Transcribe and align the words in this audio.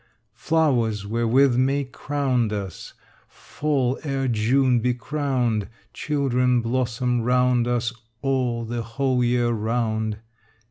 Flowers 0.33 1.05
wherewith 1.05 1.55
May 1.57 1.83
crowned 1.83 2.51
us 2.51 2.95
Fall 3.27 3.99
ere 4.01 4.27
June 4.27 4.79
be 4.79 4.95
crowned: 4.95 5.69
Children 5.93 6.59
blossom 6.63 7.21
round 7.21 7.67
us 7.67 7.93
All 8.23 8.65
the 8.65 8.81
whole 8.81 9.23
year 9.23 9.49
round. 9.51 10.17